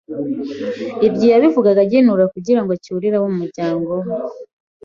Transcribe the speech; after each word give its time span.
ibyo 1.07 1.25
yabivugaga 1.33 1.79
agenura 1.85 2.23
kugirango 2.33 2.69
acyurire 2.77 3.15
abo 3.17 3.27
mu 3.31 3.37
muryango 3.43 3.89
we. 4.01 4.07